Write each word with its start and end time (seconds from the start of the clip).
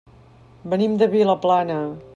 Venim 0.73 0.97
de 1.03 1.09
Vilaplana. 1.13 1.81